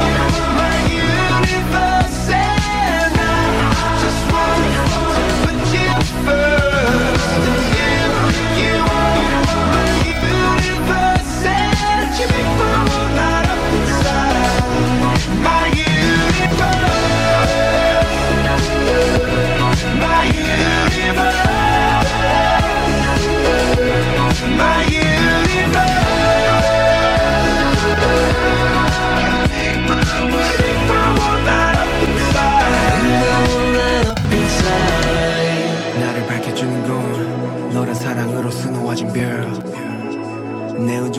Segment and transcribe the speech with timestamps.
[0.60, 1.97] my universe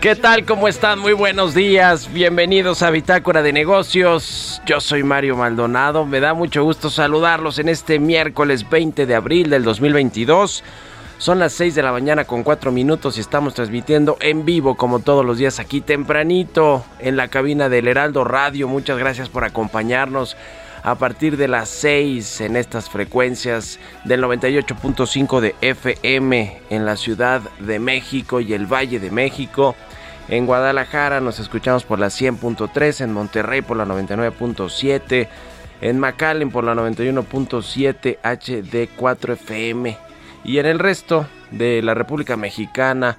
[0.00, 0.44] ¿Qué tal?
[0.44, 1.00] ¿Cómo están?
[1.00, 2.12] Muy buenos días.
[2.12, 4.62] Bienvenidos a Bitácora de Negocios.
[4.64, 6.06] Yo soy Mario Maldonado.
[6.06, 10.62] Me da mucho gusto saludarlos en este miércoles 20 de abril del 2022.
[11.18, 15.00] Son las 6 de la mañana con 4 minutos y estamos transmitiendo en vivo como
[15.00, 18.68] todos los días aquí tempranito en la cabina del Heraldo Radio.
[18.68, 20.36] Muchas gracias por acompañarnos
[20.84, 27.42] a partir de las 6 en estas frecuencias del 98.5 de FM en la Ciudad
[27.58, 29.74] de México y el Valle de México.
[30.28, 35.26] En Guadalajara nos escuchamos por la 100.3, en Monterrey por la 99.7,
[35.80, 39.96] en McAllen por la 91.7 HD4 FM
[40.44, 43.16] y en el resto de la República Mexicana,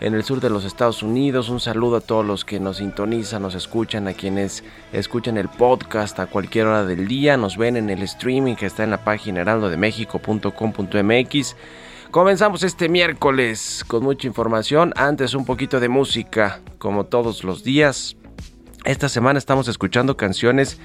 [0.00, 1.50] en el sur de los Estados Unidos.
[1.50, 6.18] Un saludo a todos los que nos sintonizan, nos escuchan, a quienes escuchan el podcast
[6.20, 9.42] a cualquier hora del día, nos ven en el streaming que está en la página
[9.42, 11.56] heraldodemexico.com.mx.
[12.16, 18.16] Comenzamos este miércoles con mucha información, antes un poquito de música, como todos los días.
[18.86, 20.78] Esta semana estamos escuchando canciones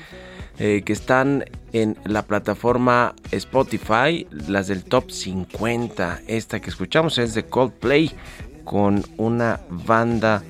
[0.60, 6.20] eh, que están en la plataforma Spotify, las del top 50.
[6.28, 8.12] Esta que escuchamos es de Coldplay
[8.66, 10.44] con una banda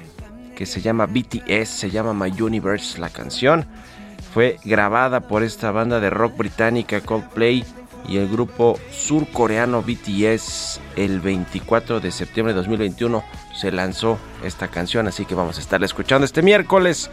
[0.55, 3.67] que se llama BTS, se llama My Universe la canción.
[4.33, 7.63] Fue grabada por esta banda de rock británica Coldplay
[8.07, 13.23] y el grupo surcoreano BTS el 24 de septiembre de 2021
[13.56, 17.09] se lanzó esta canción, así que vamos a estar escuchando este miércoles.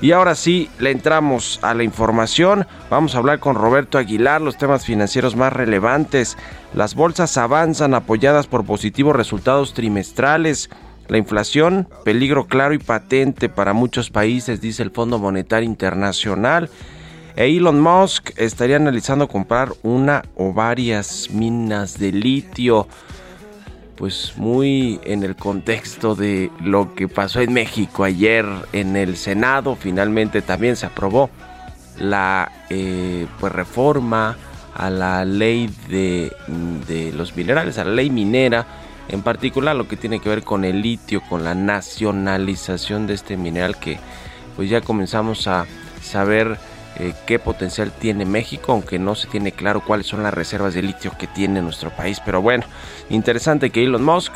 [0.00, 2.66] Y ahora sí, le entramos a la información.
[2.90, 6.36] Vamos a hablar con Roberto Aguilar los temas financieros más relevantes.
[6.74, 10.70] Las bolsas avanzan apoyadas por positivos resultados trimestrales.
[11.06, 16.68] La inflación, peligro claro y patente para muchos países, dice el Fondo Monetario Internacional.
[17.36, 22.86] E Elon Musk estaría analizando comprar una o varias minas de litio
[23.96, 29.76] pues muy en el contexto de lo que pasó en México ayer en el Senado.
[29.76, 31.30] Finalmente también se aprobó
[31.98, 34.36] la eh, pues reforma
[34.74, 36.32] a la ley de,
[36.88, 38.66] de, los minerales, a la ley minera,
[39.08, 43.36] en particular lo que tiene que ver con el litio, con la nacionalización de este
[43.36, 43.98] mineral que
[44.56, 45.66] pues ya comenzamos a
[46.02, 46.58] saber
[46.96, 50.82] eh, qué potencial tiene México, aunque no se tiene claro cuáles son las reservas de
[50.82, 52.20] litio que tiene nuestro país.
[52.24, 52.64] Pero bueno,
[53.08, 54.32] interesante que Elon Musk,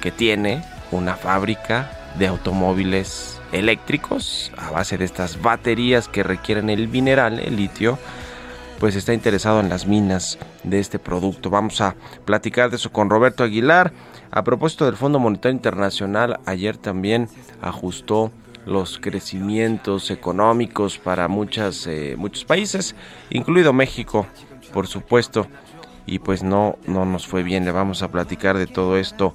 [0.00, 6.88] que tiene una fábrica de automóviles eléctricos a base de estas baterías que requieren el
[6.88, 7.98] mineral, el litio,
[8.78, 11.50] pues está interesado en las minas de este producto.
[11.50, 13.92] Vamos a platicar de eso con Roberto Aguilar.
[14.30, 17.28] A propósito del Fondo Monetario Internacional, ayer también
[17.60, 18.32] ajustó
[18.66, 22.94] los crecimientos económicos para muchas, eh, muchos países,
[23.30, 24.26] incluido México,
[24.72, 25.46] por supuesto.
[26.06, 27.64] Y pues no, no nos fue bien.
[27.64, 29.32] Le vamos a platicar de todo esto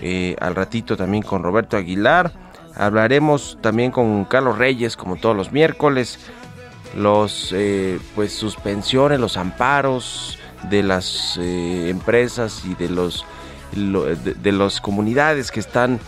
[0.00, 2.32] eh, al ratito también con Roberto Aguilar.
[2.74, 6.18] Hablaremos también con Carlos Reyes, como todos los miércoles.
[6.94, 10.38] Los eh, pues suspensiones, los amparos
[10.70, 13.26] de las empresas y de los
[13.72, 16.00] de, de las comunidades que están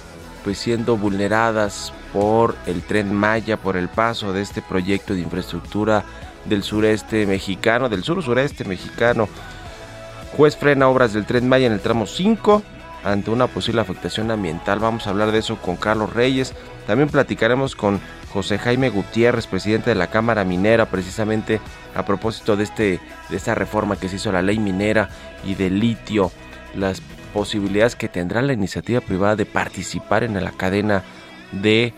[0.49, 6.07] pues siendo vulneradas por el tren Maya, por el paso de este proyecto de infraestructura
[6.47, 9.29] del sureste mexicano, del sur sureste mexicano.
[10.35, 12.63] Juez frena obras del tren Maya en el tramo 5
[13.05, 14.79] ante una posible afectación ambiental.
[14.79, 16.55] Vamos a hablar de eso con Carlos Reyes.
[16.87, 18.01] También platicaremos con
[18.33, 21.61] José Jaime Gutiérrez, presidente de la Cámara Minera, precisamente
[21.95, 25.11] a propósito de, este, de esta reforma que se hizo la ley minera
[25.45, 26.33] y del litio,
[26.75, 27.03] las
[27.33, 31.03] posibilidades que tendrá la iniciativa privada de participar en la cadena
[31.53, 31.95] de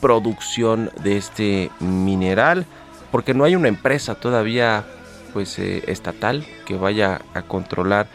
[0.00, 2.66] producción de este mineral,
[3.10, 4.84] porque no hay una empresa todavía
[5.32, 8.06] pues eh, estatal que vaya a controlar.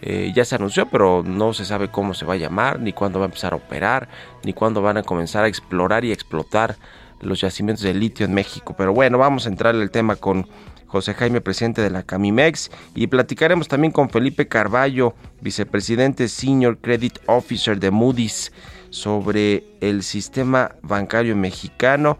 [0.00, 3.20] Eh, ya se anunció, pero no se sabe cómo se va a llamar, ni cuándo
[3.20, 4.08] va a empezar a operar,
[4.42, 6.76] ni cuándo van a comenzar a explorar y explotar
[7.20, 8.74] los yacimientos de litio en México.
[8.76, 10.48] Pero bueno, vamos a entrar en el tema con
[10.92, 17.18] José Jaime, presidente de la Camimex, y platicaremos también con Felipe Carballo, vicepresidente Senior Credit
[17.26, 18.52] Officer de Moody's
[18.90, 22.18] sobre el sistema bancario mexicano.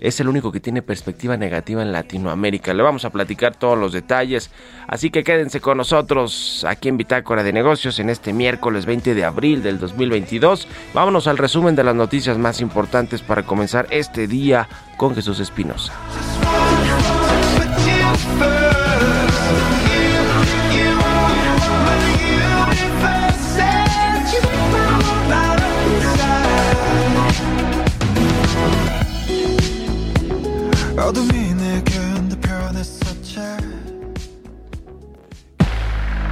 [0.00, 2.72] Es el único que tiene perspectiva negativa en Latinoamérica.
[2.72, 4.50] Le vamos a platicar todos los detalles.
[4.86, 9.24] Así que quédense con nosotros aquí en Bitácora de Negocios en este miércoles 20 de
[9.24, 10.66] abril del 2022.
[10.94, 14.66] Vámonos al resumen de las noticias más importantes para comenzar este día
[14.96, 15.92] con Jesús Espinosa.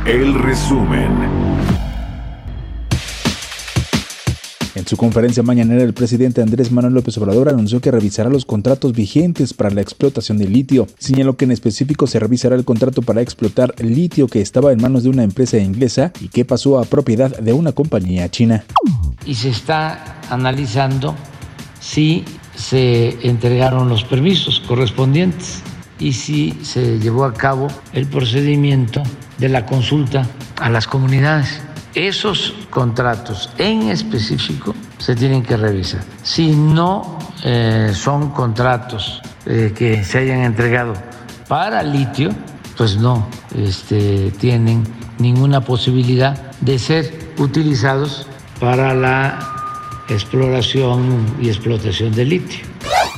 [0.06, 1.35] El resumen.
[4.86, 9.52] Su conferencia mañanera, el presidente Andrés Manuel López Obrador anunció que revisará los contratos vigentes
[9.52, 10.86] para la explotación de litio.
[10.96, 15.02] Señaló que en específico se revisará el contrato para explotar litio que estaba en manos
[15.02, 18.64] de una empresa inglesa y que pasó a propiedad de una compañía china.
[19.24, 21.16] Y se está analizando
[21.80, 22.24] si
[22.54, 25.62] se entregaron los permisos correspondientes
[25.98, 29.02] y si se llevó a cabo el procedimiento
[29.38, 30.28] de la consulta
[30.60, 31.60] a las comunidades.
[31.96, 36.02] Esos contratos en específico se tienen que revisar.
[36.22, 40.92] Si no eh, son contratos eh, que se hayan entregado
[41.48, 42.28] para litio,
[42.76, 43.26] pues no
[43.56, 44.84] este, tienen
[45.18, 48.26] ninguna posibilidad de ser utilizados
[48.60, 52.66] para la exploración y explotación de litio.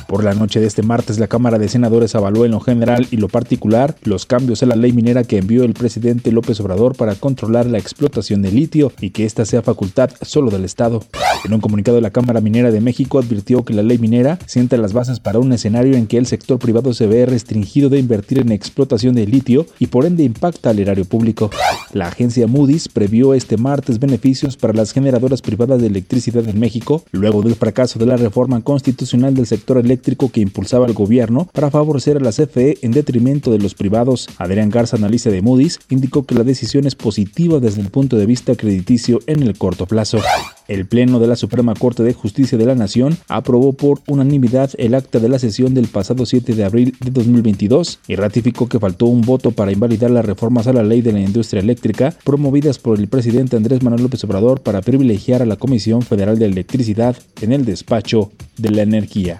[0.09, 3.17] Por la noche de este martes, la Cámara de Senadores avaló en lo general y
[3.17, 7.13] lo particular los cambios a la ley minera que envió el presidente López Obrador para
[7.13, 11.03] controlar la explotación de litio y que ésta sea facultad solo del Estado.
[11.45, 14.93] En un comunicado, la Cámara Minera de México advirtió que la ley minera sienta las
[14.93, 18.51] bases para un escenario en que el sector privado se ve restringido de invertir en
[18.51, 21.51] explotación de litio y por ende impacta al erario público.
[21.93, 27.03] La agencia Moody's previó este martes beneficios para las generadoras privadas de electricidad en México,
[27.11, 31.71] luego del fracaso de la reforma constitucional del sector eléctrico que impulsaba el gobierno para
[31.71, 34.27] favorecer a la CFE en detrimento de los privados.
[34.37, 38.25] Adrián Garza, analista de Moody's, indicó que la decisión es positiva desde el punto de
[38.25, 40.19] vista crediticio en el corto plazo.
[40.67, 44.93] El Pleno de la Suprema Corte de Justicia de la Nación aprobó por unanimidad el
[44.93, 49.07] acta de la sesión del pasado 7 de abril de 2022 y ratificó que faltó
[49.07, 52.99] un voto para invalidar las reformas a la ley de la industria eléctrica promovidas por
[52.99, 57.51] el presidente Andrés Manuel López Obrador para privilegiar a la Comisión Federal de Electricidad en
[57.51, 59.39] el despacho de la energía.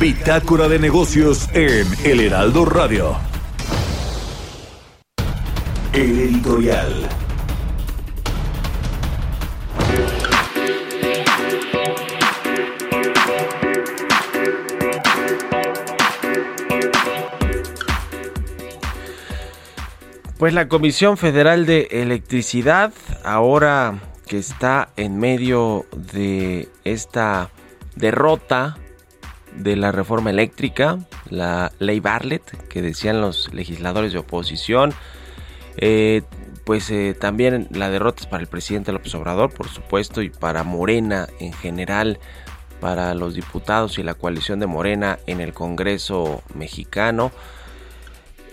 [0.00, 3.16] Bitácora de negocios en El Heraldo Radio.
[5.92, 7.08] El editorial.
[20.38, 22.92] Pues la Comisión Federal de Electricidad,
[23.24, 27.50] ahora que está en medio de esta
[27.96, 28.76] derrota
[29.58, 30.98] de la reforma eléctrica,
[31.30, 34.94] la ley Bartlett, que decían los legisladores de oposición,
[35.76, 36.22] eh,
[36.64, 40.64] pues eh, también la derrota es para el presidente López Obrador, por supuesto, y para
[40.64, 42.18] Morena en general,
[42.80, 47.32] para los diputados y la coalición de Morena en el Congreso mexicano.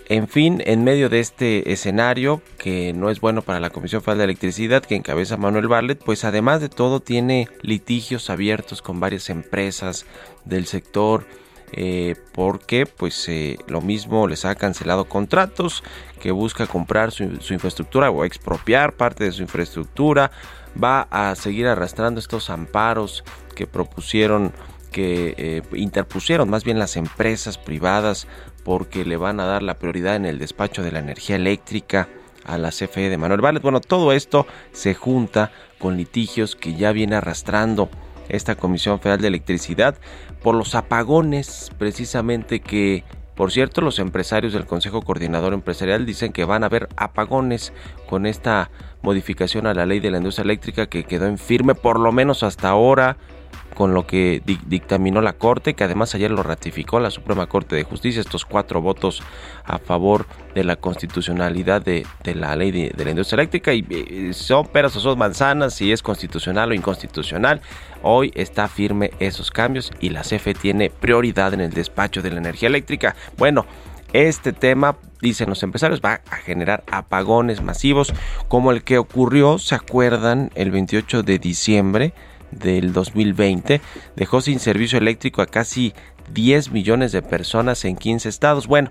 [0.08, 4.18] En fin, en medio de este escenario, que no es bueno para la Comisión Federal
[4.18, 9.30] de Electricidad, que encabeza Manuel Barlet, pues además de todo tiene litigios abiertos con varias
[9.30, 10.06] empresas
[10.44, 11.26] del sector,
[11.72, 15.82] eh, porque pues eh, lo mismo les ha cancelado contratos,
[16.20, 20.30] que busca comprar su, infraestructura o expropiar parte de su infraestructura,
[20.80, 23.24] va a seguir arrastrando estos amparos
[23.56, 24.52] que propusieron
[24.86, 28.26] que eh, interpusieron más bien las empresas privadas
[28.64, 32.08] porque le van a dar la prioridad en el despacho de la energía eléctrica
[32.44, 33.62] a la CFE de Manuel Valles.
[33.62, 37.90] Bueno, todo esto se junta con litigios que ya viene arrastrando
[38.28, 39.96] esta Comisión Federal de Electricidad
[40.42, 43.04] por los apagones precisamente que
[43.36, 47.74] por cierto, los empresarios del Consejo Coordinador Empresarial dicen que van a haber apagones
[48.08, 48.70] con esta
[49.02, 52.42] modificación a la ley de la industria eléctrica que quedó en firme por lo menos
[52.42, 53.18] hasta ahora
[53.76, 57.84] con lo que dictaminó la Corte, que además ayer lo ratificó la Suprema Corte de
[57.84, 59.22] Justicia, estos cuatro votos
[59.66, 64.66] a favor de la constitucionalidad de, la ley de, la industria eléctrica, y eh, son
[64.68, 67.60] peras o son manzanas, si es constitucional o inconstitucional.
[68.02, 72.38] Hoy está firme esos cambios y la CFE tiene prioridad en el despacho de la
[72.38, 73.14] energía eléctrica.
[73.36, 73.66] Bueno,
[74.14, 78.14] este tema, dicen los empresarios, va a generar apagones masivos
[78.48, 80.50] como el que ocurrió, ¿se acuerdan?
[80.54, 82.14] El 28 de diciembre
[82.50, 83.80] del 2020
[84.14, 85.94] dejó sin servicio eléctrico a casi
[86.32, 88.66] 10 millones de personas en 15 estados.
[88.66, 88.90] Bueno,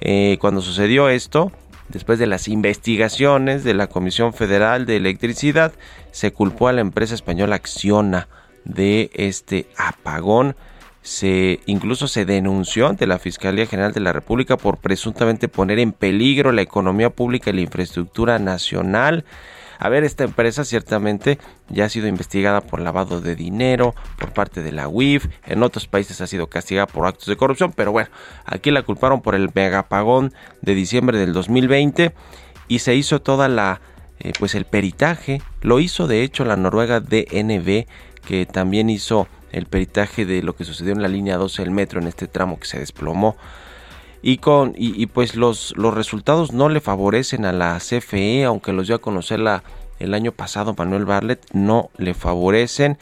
[0.00, 1.52] eh, cuando sucedió esto,
[1.88, 5.72] después de las investigaciones de la Comisión Federal de Electricidad,
[6.10, 8.28] se culpó a la empresa española Acciona
[8.64, 10.56] de este apagón.
[11.02, 15.92] Se incluso se denunció ante la Fiscalía General de la República por presuntamente poner en
[15.92, 19.24] peligro la economía pública y la infraestructura nacional.
[19.82, 21.38] A ver, esta empresa ciertamente
[21.70, 25.88] ya ha sido investigada por lavado de dinero por parte de la UIF, en otros
[25.88, 28.10] países ha sido castigada por actos de corrupción, pero bueno,
[28.44, 32.12] aquí la culparon por el megapagón de diciembre del 2020
[32.68, 33.80] y se hizo toda la
[34.18, 37.86] eh, pues el peritaje, lo hizo de hecho la Noruega DNB
[38.26, 42.02] que también hizo el peritaje de lo que sucedió en la línea 12 del metro
[42.02, 43.38] en este tramo que se desplomó
[44.22, 48.86] y con y, pues los, los resultados no le favorecen a la CFE aunque los
[48.86, 49.62] dio a conocer la,
[49.98, 52.98] el año pasado Manuel Barlet no le favorecen.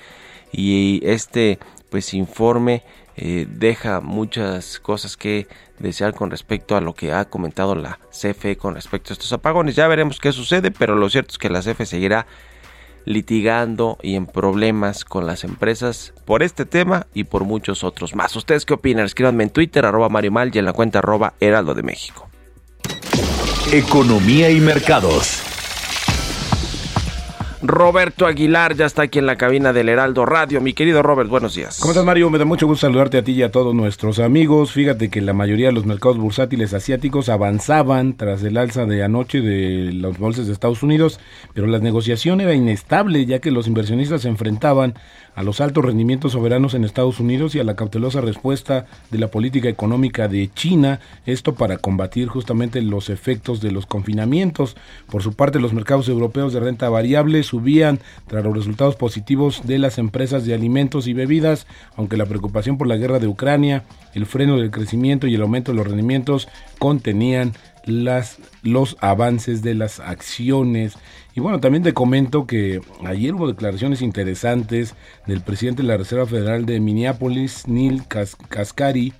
[0.52, 1.58] Y este
[1.90, 2.82] pues informe
[3.16, 5.46] eh, deja muchas cosas que
[5.78, 9.74] desear con respecto a lo que ha comentado la CFE con respecto a estos apagones.
[9.74, 12.26] Ya veremos qué sucede pero lo cierto es que la CFE seguirá
[13.08, 18.36] litigando y en problemas con las empresas por este tema y por muchos otros más.
[18.36, 19.06] ¿Ustedes qué opinan?
[19.06, 22.28] Escríbanme en Twitter, arroba Mario Mal y en la cuenta arroba Heraldo de México.
[23.72, 25.47] Economía y mercados.
[27.62, 30.60] Roberto Aguilar ya está aquí en la cabina del Heraldo Radio.
[30.60, 31.78] Mi querido Robert, buenos días.
[31.80, 32.30] ¿Cómo estás, Mario?
[32.30, 34.70] Me da mucho gusto saludarte a ti y a todos nuestros amigos.
[34.70, 39.40] Fíjate que la mayoría de los mercados bursátiles asiáticos avanzaban tras el alza de anoche
[39.40, 41.18] de los bolsas de Estados Unidos,
[41.52, 44.94] pero la negociación era inestable ya que los inversionistas se enfrentaban
[45.38, 49.28] a los altos rendimientos soberanos en Estados Unidos y a la cautelosa respuesta de la
[49.28, 54.76] política económica de China, esto para combatir justamente los efectos de los confinamientos.
[55.08, 59.78] Por su parte, los mercados europeos de renta variable subían tras los resultados positivos de
[59.78, 64.26] las empresas de alimentos y bebidas, aunque la preocupación por la guerra de Ucrania, el
[64.26, 66.48] freno del crecimiento y el aumento de los rendimientos
[66.80, 67.52] contenían
[67.88, 70.94] los avances de las acciones.
[71.34, 74.94] Y bueno, también te comento que ayer hubo declaraciones interesantes
[75.26, 79.12] del presidente de la Reserva Federal de Minneapolis, Neil Kaskari,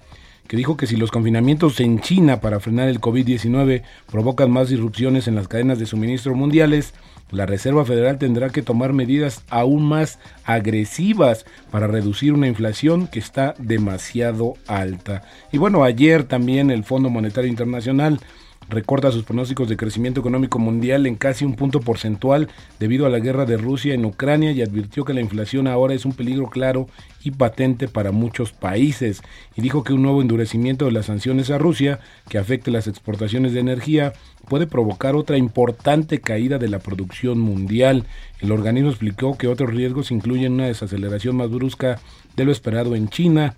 [0.46, 5.28] que dijo que si los confinamientos en China para frenar el COVID-19 provocan más disrupciones
[5.28, 6.94] en las cadenas de suministro mundiales,
[7.30, 13.18] la Reserva Federal tendrá que tomar medidas aún más agresivas para reducir una inflación que
[13.18, 15.22] está demasiado alta.
[15.52, 18.20] Y bueno, ayer también el Fondo Monetario Internacional
[18.68, 22.48] recorta sus pronósticos de crecimiento económico mundial en casi un punto porcentual
[22.78, 26.04] debido a la guerra de Rusia en Ucrania y advirtió que la inflación ahora es
[26.04, 26.88] un peligro claro
[27.22, 29.22] y patente para muchos países
[29.56, 33.52] y dijo que un nuevo endurecimiento de las sanciones a Rusia que afecte las exportaciones
[33.52, 34.12] de energía
[34.48, 38.04] puede provocar otra importante caída de la producción mundial.
[38.40, 42.00] El organismo explicó que otros riesgos incluyen una desaceleración más brusca
[42.37, 43.56] de lo esperado en China,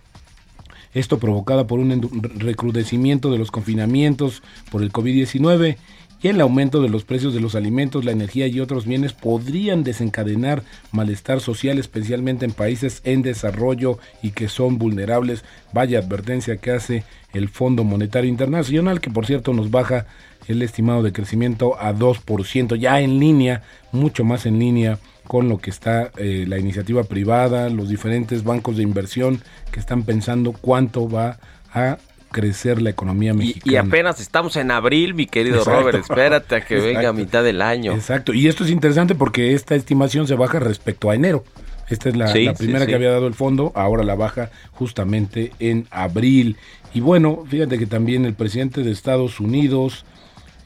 [0.94, 5.76] esto provocada por un recrudecimiento de los confinamientos por el COVID-19
[6.22, 9.84] y el aumento de los precios de los alimentos, la energía y otros bienes podrían
[9.84, 15.44] desencadenar malestar social, especialmente en países en desarrollo y que son vulnerables.
[15.72, 20.06] Vaya advertencia que hace el Fondo Monetario Internacional, que por cierto nos baja
[20.46, 24.98] el estimado de crecimiento a 2%, ya en línea, mucho más en línea
[25.30, 30.02] con lo que está eh, la iniciativa privada, los diferentes bancos de inversión que están
[30.02, 31.38] pensando cuánto va
[31.72, 31.98] a
[32.32, 33.72] crecer la economía mexicana.
[33.72, 37.62] Y, apenas estamos en abril, mi querido Robert, espérate a que venga a mitad del
[37.62, 37.92] año.
[37.92, 41.44] Exacto, y esto es interesante porque esta estimación se baja respecto a enero.
[41.88, 46.56] Esta es la, primera que había dado el fondo, ahora la baja justamente en abril.
[46.92, 50.04] Y bueno, fíjate que también el presidente de Estados Unidos,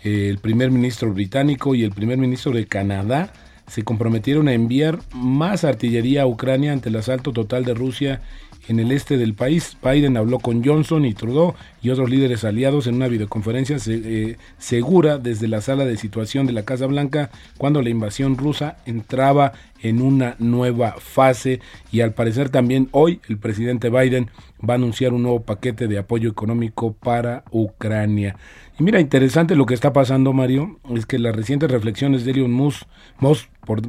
[0.05, 3.31] eh, el primer ministro británico y el primer ministro de Canadá
[3.67, 8.21] se comprometieron a enviar más artillería a Ucrania ante el asalto total de Rusia
[8.69, 9.77] en el este del país.
[9.83, 15.19] Biden habló con Johnson y Trudeau y otros líderes aliados en una videoconferencia eh, segura
[15.19, 19.53] desde la sala de situación de la Casa Blanca cuando la invasión rusa entraba
[19.83, 21.61] en una nueva fase
[21.93, 24.31] y al parecer también hoy el presidente Biden
[24.67, 28.37] va a anunciar un nuevo paquete de apoyo económico para Ucrania.
[28.77, 32.51] Y mira, interesante lo que está pasando, Mario, es que las recientes reflexiones de Elon
[32.51, 32.89] Musk,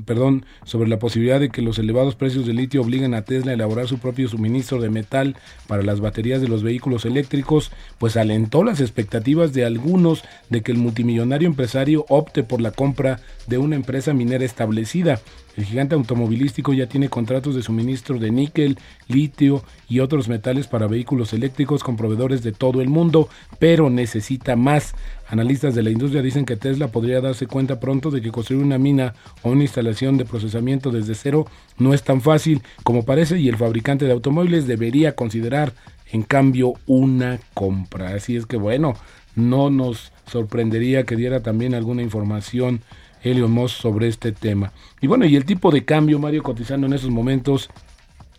[0.06, 3.56] perdón, sobre la posibilidad de que los elevados precios del litio obliguen a Tesla a
[3.56, 8.64] elaborar su propio suministro de metal para las baterías de los vehículos eléctricos, pues alentó
[8.64, 13.76] las expectativas de algunos de que el multimillonario empresario opte por la compra de una
[13.76, 15.20] empresa minera establecida.
[15.58, 20.88] El gigante automovilístico ya tiene contratos de suministro de níquel, litio y otros metales para
[20.88, 24.96] vehículos eléctricos con proveedores de todo el mundo, pero necesita más.
[25.28, 28.78] Analistas de la industria dicen que Tesla podría darse cuenta pronto de que construir una
[28.78, 31.48] mina o una instalación de procesamiento desde cero
[31.78, 35.74] no es tan fácil como parece y el fabricante de automóviles debería considerar
[36.12, 38.10] en cambio una compra.
[38.10, 38.96] Así es que bueno,
[39.36, 42.82] no nos sorprendería que diera también alguna información
[43.26, 44.72] Elon Musk sobre este tema.
[45.02, 47.70] Y bueno, y el tipo de cambio, Mario, cotizando en esos momentos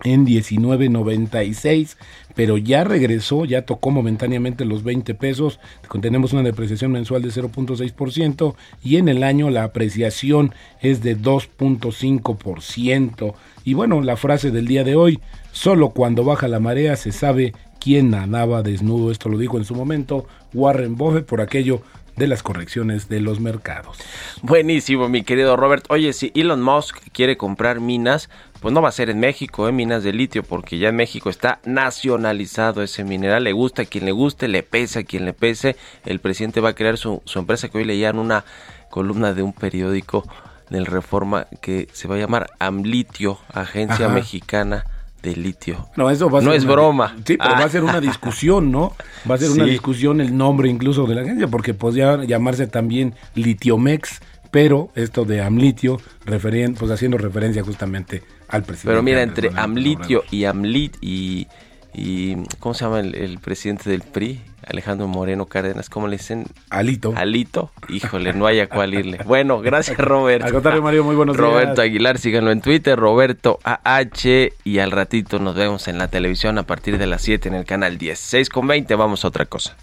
[0.04, 1.96] en 19.96,
[2.34, 5.58] pero ya regresó, ya tocó momentáneamente los 20 pesos,
[6.00, 13.34] tenemos una depreciación mensual de 0.6% y en el año la apreciación es de 2.5%.
[13.64, 15.20] Y bueno, la frase del día de hoy,
[15.52, 19.74] solo cuando baja la marea se sabe quién nadaba desnudo, esto lo dijo en su
[19.74, 21.80] momento Warren Buffett por aquello
[22.16, 23.98] de las correcciones de los mercados.
[24.42, 25.84] Buenísimo, mi querido Robert.
[25.88, 29.72] Oye, si Elon Musk quiere comprar minas, pues no va a ser en México, ¿eh?
[29.72, 33.44] minas de litio, porque ya en México está nacionalizado ese mineral.
[33.44, 35.76] Le gusta a quien le guste, le pese a quien le pese.
[36.04, 38.44] El presidente va a crear su, empresa que hoy leía en una
[38.90, 40.26] columna de un periódico
[40.70, 44.84] del Reforma que se va a llamar Amlitio, Agencia Mexicana
[45.26, 45.88] de litio.
[45.96, 47.16] No, eso va a no es broma.
[47.24, 48.94] Sí, pero va a ser una discusión, ¿no?
[49.28, 53.14] Va a ser una discusión el nombre incluso de la agencia, porque podría llamarse también
[53.34, 54.20] Litiomex,
[54.52, 58.88] pero esto de Amlitio, pues haciendo referencia justamente al presidente.
[58.88, 61.48] Pero mira, entre Amlitio y Amlit y,
[61.92, 64.40] y ¿cómo se llama el presidente del PRI?
[64.66, 66.46] Alejandro Moreno Cárdenas, ¿cómo le dicen?
[66.70, 67.14] Alito.
[67.16, 69.18] Alito, híjole, no hay a cuál irle.
[69.26, 70.46] Bueno, gracias Roberto.
[70.46, 71.48] Al contrario, Mario, muy buenos días.
[71.48, 76.58] Roberto Aguilar, síganlo en Twitter, Roberto AH, y al ratito nos vemos en la televisión
[76.58, 78.18] a partir de las 7 en el canal 10.
[78.18, 79.76] 6 con 20, vamos a otra cosa.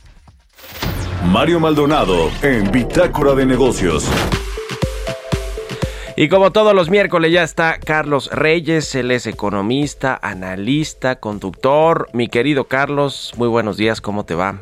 [1.26, 4.08] Mario Maldonado en Bitácora de Negocios.
[6.15, 12.08] Y como todos los miércoles ya está Carlos Reyes, él es economista, analista, conductor.
[12.13, 14.60] Mi querido Carlos, muy buenos días, ¿cómo te va?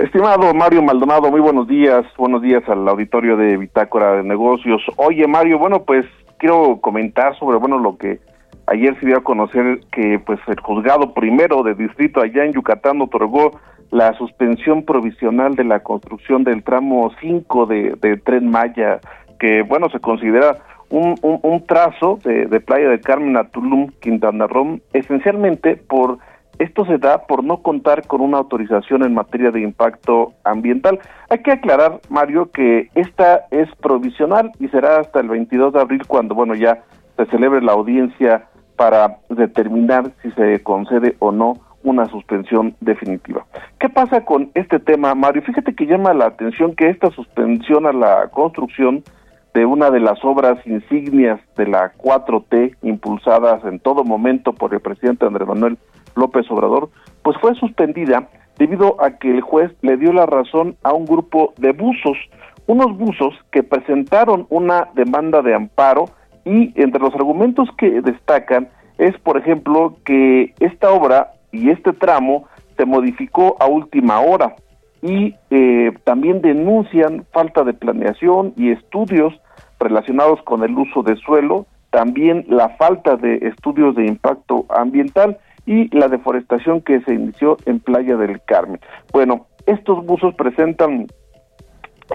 [0.00, 4.80] Estimado Mario Maldonado, muy buenos días, buenos días al auditorio de Bitácora de Negocios.
[4.96, 6.06] Oye Mario, bueno pues
[6.38, 8.18] quiero comentar sobre bueno lo que
[8.66, 13.02] ayer se dio a conocer que pues el juzgado primero de distrito allá en Yucatán
[13.02, 13.60] otorgó
[13.90, 19.00] la suspensión provisional de la construcción del tramo 5 de, de Tren Maya,
[19.38, 20.56] que bueno se considera
[20.88, 26.18] un, un, trazo de, de, Playa del Carmen a Tulum, Quintana Roo, esencialmente por
[26.58, 30.98] esto se da por no contar con una autorización en materia de impacto ambiental.
[31.28, 36.06] Hay que aclarar, Mario, que esta es provisional y será hasta el 22 de abril
[36.06, 36.82] cuando, bueno, ya
[37.16, 43.46] se celebre la audiencia para determinar si se concede o no una suspensión definitiva.
[43.78, 45.42] ¿Qué pasa con este tema, Mario?
[45.42, 49.02] Fíjate que llama la atención que esta suspensión a la construcción
[49.54, 54.80] de una de las obras insignias de la 4T impulsadas en todo momento por el
[54.80, 55.78] presidente Andrés Manuel
[56.20, 56.90] López Obrador,
[57.22, 58.28] pues fue suspendida
[58.58, 62.18] debido a que el juez le dio la razón a un grupo de buzos,
[62.66, 66.04] unos buzos que presentaron una demanda de amparo
[66.44, 72.46] y entre los argumentos que destacan es, por ejemplo, que esta obra y este tramo
[72.76, 74.54] se modificó a última hora.
[75.02, 79.32] y eh, también denuncian falta de planeación y estudios
[79.78, 85.38] relacionados con el uso de suelo, también la falta de estudios de impacto ambiental
[85.70, 88.80] y la deforestación que se inició en Playa del Carmen.
[89.12, 91.06] Bueno, estos buzos presentan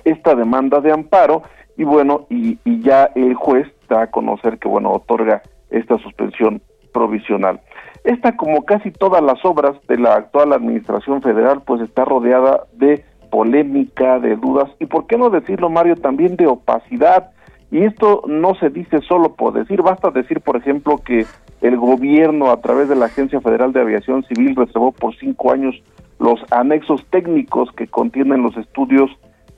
[0.04, 1.41] esta demanda de amparo
[1.78, 7.62] y bueno, y, ya el juez da a conocer que bueno, otorga esta suspensión provisional.
[8.04, 13.06] Esta, como casi todas las obras de la actual administración federal, pues está rodeada de
[13.32, 17.32] polémica, de dudas y, por qué no decirlo, Mario, también de opacidad.
[17.72, 21.26] Y esto no se dice solo por decir, basta decir, por ejemplo, que
[21.62, 25.76] el gobierno, a través de la Agencia Federal de Aviación Civil, reservó por cinco años
[26.20, 29.10] los anexos técnicos que contienen los estudios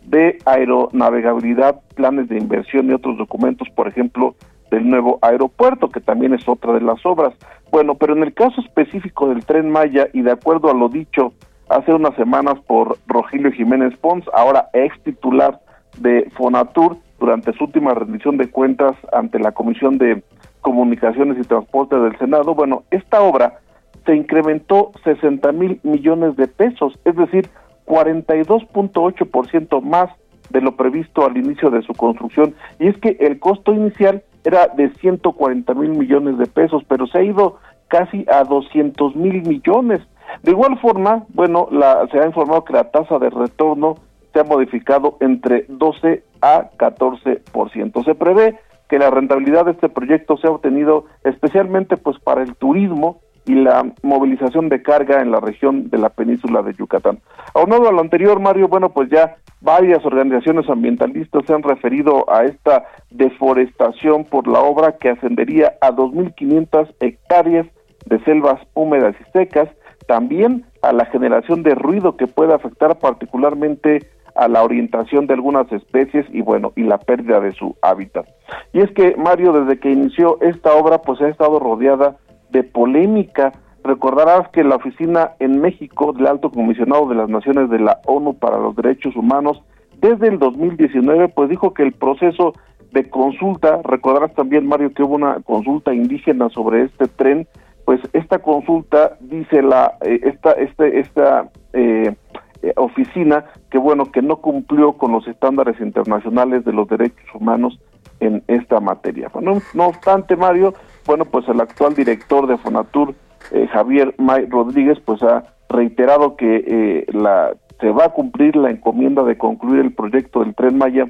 [0.04, 4.36] de aeronavegabilidad, planes de inversión y otros documentos, por ejemplo,
[4.72, 7.34] del nuevo aeropuerto, que también es otra de las obras.
[7.72, 11.34] Bueno, pero en el caso específico del tren Maya, y de acuerdo a lo dicho
[11.70, 15.60] hace unas semanas por Rogelio Jiménez Pons, ahora ex titular
[16.00, 20.24] de Fonatur, durante su última rendición de cuentas ante la Comisión de
[20.68, 23.60] Comunicaciones y Transporte del Senado, bueno, esta obra
[24.06, 27.48] se incrementó 60 mil millones de pesos, es decir,
[27.86, 30.10] 42.8% más
[30.50, 32.54] de lo previsto al inicio de su construcción.
[32.80, 37.20] Y es que el costo inicial era de 140 mil millones de pesos, pero se
[37.20, 40.02] ha ido casi a 200 mil millones.
[40.44, 43.96] De igual forma, bueno, la, se ha informado que la tasa de retorno
[44.34, 48.04] se ha modificado entre 12 a 14%.
[48.04, 53.22] Se prevé que la rentabilidad de este proyecto sea obtenido especialmente pues para el turismo
[53.46, 57.20] y la movilización de carga en la región de la península de Yucatán.
[57.54, 62.44] Aunado a lo anterior, Mario, bueno, pues ya varias organizaciones ambientalistas se han referido a
[62.44, 67.68] esta deforestación por la obra que ascendería a 2.500 hectáreas
[68.06, 69.70] de selvas húmedas y secas,
[70.08, 75.72] también a la generación de ruido que puede afectar particularmente a la orientación de algunas
[75.72, 78.28] especies y bueno, y la pérdida de su hábitat.
[78.74, 82.18] Y es que Mario, desde que inició esta obra, pues ha estado rodeada
[82.50, 83.54] de polémica.
[83.84, 88.38] Recordarás que la oficina en México del Alto Comisionado de las Naciones de la ONU
[88.38, 89.62] para los Derechos Humanos
[90.02, 92.54] desde el 2019 pues dijo que el proceso
[92.92, 97.48] de consulta, recordarás también Mario que hubo una consulta indígena sobre este tren,
[97.86, 102.16] pues esta consulta dice la eh, esta este esta eh,
[102.62, 107.80] eh, oficina que bueno que no cumplió con los estándares internacionales de los derechos humanos
[108.20, 109.30] en esta materia.
[109.42, 110.74] No obstante, Mario,
[111.06, 113.14] bueno, pues el actual director de Fonatur,
[113.52, 118.72] eh, Javier May Rodríguez, pues ha reiterado que eh, la se va a cumplir la
[118.72, 121.08] encomienda de concluir el proyecto del Tren Maya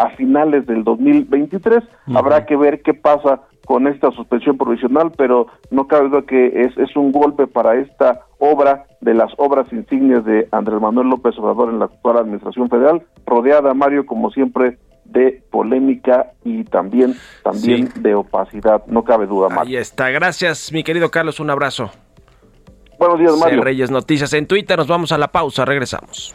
[0.00, 1.82] a finales del 2023.
[2.14, 6.76] Habrá que ver qué pasa con esta suspensión provisional, pero no cabe duda que es,
[6.78, 11.68] es un golpe para esta obra de las obras insignias de Andrés Manuel López Obrador
[11.68, 18.14] en la actual Administración Federal, rodeada, Mario, como siempre, de polémica y también, también de
[18.14, 19.66] opacidad, no cabe duda más.
[19.66, 21.90] Ahí está, gracias mi querido Carlos, un abrazo.
[22.98, 23.62] Buenos días, Mario.
[23.62, 26.34] Reyes Noticias en Twitter, nos vamos a la pausa, regresamos.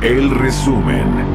[0.02, 1.33] El resumen.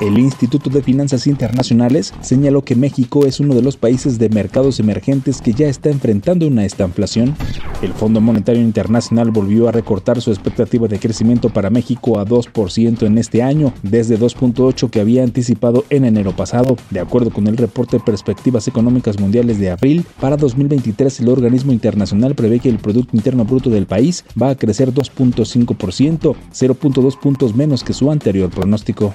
[0.00, 4.80] El Instituto de Finanzas Internacionales señaló que México es uno de los países de mercados
[4.80, 7.36] emergentes que ya está enfrentando una estanflación.
[7.82, 13.02] El Fondo Monetario Internacional volvió a recortar su expectativa de crecimiento para México a 2%
[13.04, 16.78] en este año, desde 2.8 que había anticipado en enero pasado.
[16.88, 22.34] De acuerdo con el reporte Perspectivas Económicas Mundiales de abril, para 2023 el organismo internacional
[22.34, 27.84] prevé que el Producto Interno Bruto del país va a crecer 2.5%, 0.2 puntos menos
[27.84, 29.14] que su anterior pronóstico.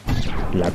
[0.53, 0.74] La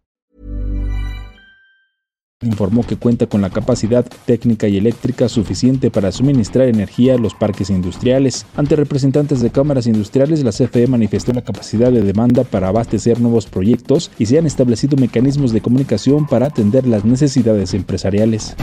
[2.43, 7.35] Informó que cuenta con la capacidad técnica y eléctrica suficiente para suministrar energía a los
[7.35, 8.47] parques industriales.
[8.55, 13.45] Ante representantes de cámaras industriales, la CFE manifestó la capacidad de demanda para abastecer nuevos
[13.45, 18.55] proyectos y se han establecido mecanismos de comunicación para atender las necesidades empresariales.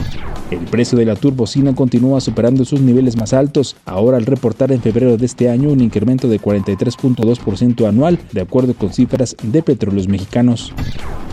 [0.51, 4.81] El precio de la turbocina continúa superando sus niveles más altos, ahora al reportar en
[4.81, 10.09] febrero de este año un incremento de 43.2% anual, de acuerdo con cifras de petróleos
[10.09, 10.73] mexicanos.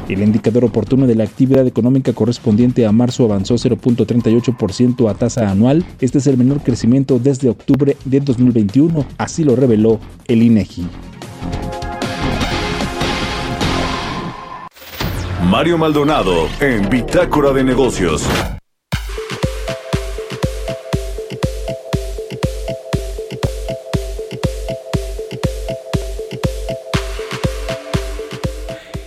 [0.08, 5.84] El indicador oportuno de la actividad económica correspondiente a marzo avanzó 0.38% a tasa anual.
[6.00, 10.86] Este es el menor crecimiento desde octubre de 2021, así lo reveló el INEGI.
[15.50, 18.22] Mario Maldonado en Bitácora de Negocios.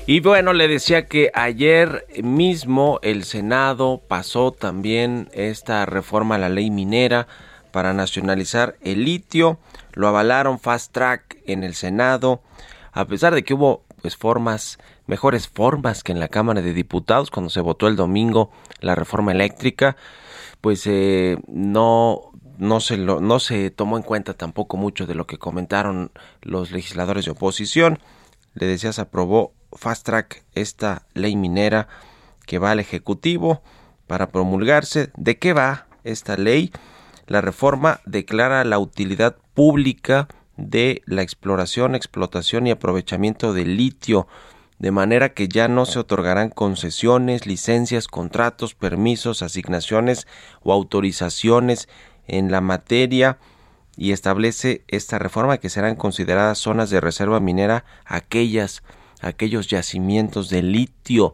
[0.10, 6.50] Y bueno, le decía que ayer mismo el Senado pasó también esta reforma a la
[6.50, 7.28] ley minera
[7.72, 9.60] para nacionalizar el litio.
[9.94, 12.42] Lo avalaron fast track en el Senado,
[12.92, 17.30] a pesar de que hubo pues formas, mejores formas que en la Cámara de Diputados
[17.30, 19.96] cuando se votó el domingo la reforma eléctrica,
[20.60, 25.28] pues eh, no no se lo, no se tomó en cuenta tampoco mucho de lo
[25.28, 28.00] que comentaron los legisladores de oposición.
[28.56, 31.88] Le decía, se aprobó fast track esta ley minera
[32.46, 33.62] que va al Ejecutivo
[34.08, 35.12] para promulgarse.
[35.16, 36.72] ¿De qué va esta ley?
[37.28, 40.28] La reforma declara la utilidad pública
[40.58, 44.28] de la exploración, explotación y aprovechamiento del litio,
[44.80, 50.26] de manera que ya no se otorgarán concesiones, licencias, contratos, permisos, asignaciones
[50.64, 51.88] o autorizaciones
[52.28, 53.38] en la materia
[53.96, 58.82] y establece esta reforma que serán consideradas zonas de reserva minera aquellas
[59.22, 61.34] aquellos yacimientos de litio.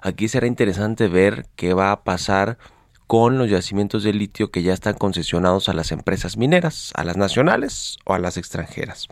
[0.00, 2.58] Aquí será interesante ver qué va a pasar
[3.06, 7.16] con los yacimientos de litio que ya están concesionados a las empresas mineras, a las
[7.16, 9.08] nacionales o a las extranjeras.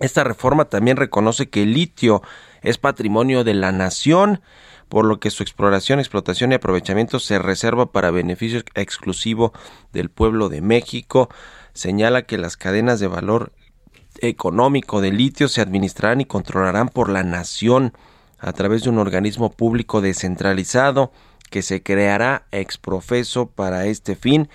[0.00, 2.22] Esta reforma también reconoce que el litio
[2.62, 4.40] es patrimonio de la nación,
[4.88, 9.52] por lo que su exploración, explotación y aprovechamiento se reserva para beneficio exclusivo
[9.92, 11.28] del pueblo de México.
[11.74, 13.52] Señala que las cadenas de valor
[14.20, 17.92] económico de litio se administrarán y controlarán por la nación
[18.38, 21.12] a través de un organismo público descentralizado
[21.50, 24.48] que se creará ex profeso para este fin,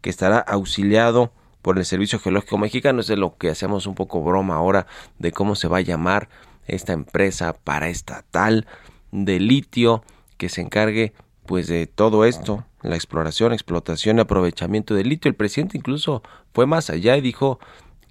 [0.00, 3.00] que estará auxiliado por el Servicio Geológico Mexicano.
[3.00, 4.86] Es de lo que hacemos un poco broma ahora
[5.18, 6.28] de cómo se va a llamar
[6.66, 8.66] esta empresa paraestatal
[9.12, 10.02] de litio
[10.36, 11.12] que se encargue
[11.46, 15.28] pues de todo esto, la exploración, explotación y aprovechamiento de litio.
[15.28, 17.58] El presidente incluso fue más allá y dijo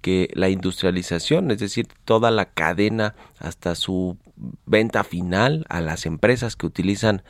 [0.04, 4.18] que la industrialización, es decir, toda la cadena hasta su
[4.66, 7.22] venta final a las empresas que utilizan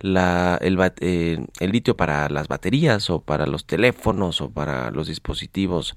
[0.00, 5.08] la, el, eh, el litio para las baterías o para los teléfonos o para los
[5.08, 5.96] dispositivos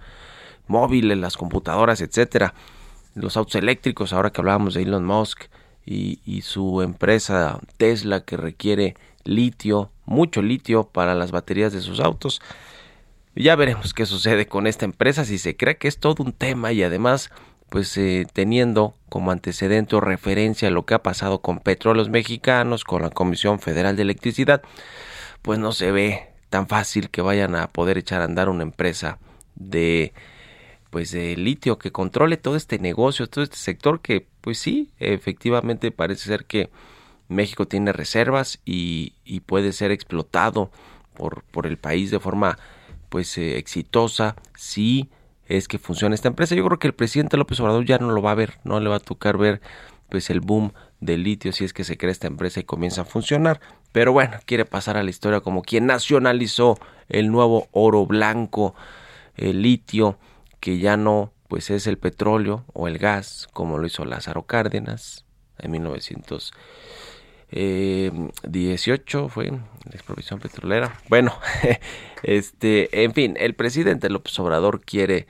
[0.67, 2.53] móviles, las computadoras, etcétera.
[3.15, 5.45] Los autos eléctricos, ahora que hablábamos de Elon Musk
[5.85, 12.01] y, y su empresa Tesla que requiere litio, mucho litio para las baterías de sus
[12.01, 12.41] autos.
[13.39, 16.71] Ya veremos qué sucede con esta empresa, si se cree que es todo un tema
[16.71, 17.29] y además
[17.69, 23.03] pues eh, teniendo como antecedente o referencia lo que ha pasado con petróleos mexicanos, con
[23.03, 24.63] la Comisión Federal de Electricidad,
[25.43, 29.19] pues no se ve tan fácil que vayan a poder echar a andar una empresa
[29.55, 30.13] de
[30.89, 35.91] pues de litio que controle todo este negocio, todo este sector que pues sí, efectivamente
[35.91, 36.71] parece ser que
[37.27, 40.71] México tiene reservas y, y puede ser explotado
[41.13, 42.57] por, por el país de forma
[43.09, 45.09] pues eh, exitosa si
[45.47, 46.55] es que funciona esta empresa.
[46.55, 48.89] Yo creo que el presidente López Obrador ya no lo va a ver, no le
[48.89, 49.61] va a tocar ver
[50.09, 53.05] pues el boom del litio si es que se crea esta empresa y comienza a
[53.05, 53.59] funcionar.
[53.91, 56.77] Pero bueno, quiere pasar a la historia como quien nacionalizó
[57.09, 58.75] el nuevo oro blanco,
[59.35, 60.17] el litio,
[60.59, 65.25] que ya no pues es el petróleo o el gas, como lo hizo Lázaro Cárdenas
[65.59, 66.53] en 1900
[67.51, 68.11] eh,
[68.47, 70.99] 18 fue la exprovisión petrolera.
[71.09, 71.37] Bueno,
[72.23, 75.27] este, en fin, el presidente López Obrador quiere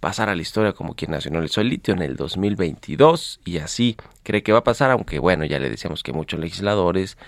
[0.00, 4.42] pasar a la historia como quien nacionalizó el litio en el 2022 y así cree
[4.42, 7.18] que va a pasar, aunque bueno, ya le decíamos que muchos legisladores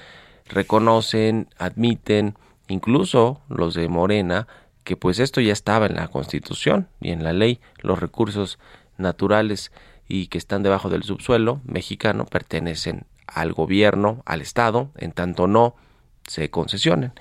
[0.49, 2.35] reconocen, admiten,
[2.69, 4.49] incluso los de Morena,
[4.85, 8.59] que pues esto ya estaba en la Constitución y en la ley, los recursos
[8.97, 9.71] naturales
[10.09, 15.75] y que están debajo del subsuelo mexicano pertenecen al gobierno, al Estado, en tanto no
[16.27, 17.13] se concesionen.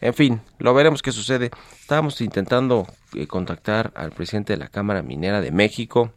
[0.00, 1.50] En fin, lo veremos qué sucede.
[1.80, 6.12] Estábamos intentando eh, contactar al presidente de la Cámara Minera de México,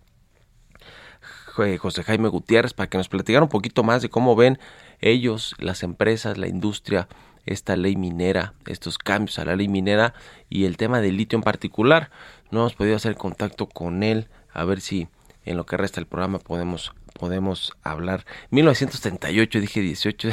[1.79, 4.59] José Jaime Gutiérrez, para que nos platicara un poquito más de cómo ven
[4.99, 7.07] ellos, las empresas, la industria,
[7.45, 10.13] esta ley minera, estos cambios a la ley minera
[10.49, 12.09] y el tema del litio en particular.
[12.51, 15.07] No hemos podido hacer contacto con él, a ver si
[15.45, 18.25] en lo que resta del programa podemos podemos hablar.
[18.51, 20.29] 1938, dije 18,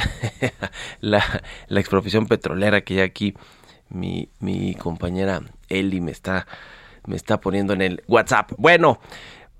[1.01, 1.23] la,
[1.67, 3.33] la expropiación petrolera que ya aquí
[3.89, 6.47] mi, mi compañera Eli me está,
[7.05, 8.51] me está poniendo en el WhatsApp.
[8.57, 8.99] Bueno,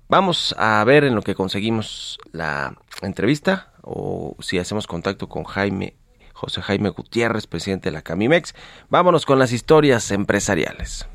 [0.08, 5.96] vamos a ver en lo que conseguimos la entrevista o si hacemos contacto con Jaime,
[6.32, 8.54] José Jaime Gutiérrez, presidente de la Camimex.
[8.88, 11.06] Vámonos con las historias empresariales.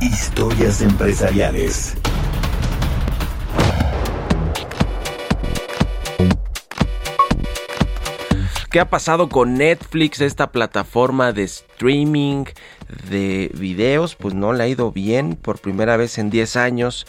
[0.00, 1.96] Historias empresariales.
[8.72, 12.46] ¿Qué ha pasado con Netflix, esta plataforma de streaming
[13.10, 14.14] de videos?
[14.14, 17.06] Pues no le ha ido bien por primera vez en 10 años.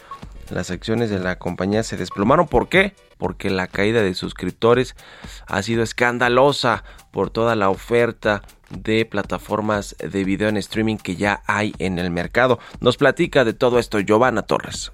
[0.50, 2.50] Las acciones de la compañía se desplomaron.
[2.50, 2.94] ¿Por qué?
[3.18, 4.98] Porque la caída de suscriptores
[5.48, 11.44] ha sido escandalosa por toda la oferta de plataformas de video en streaming que ya
[11.48, 12.60] hay en el mercado.
[12.82, 14.92] Nos platica de todo esto Giovanna Torres.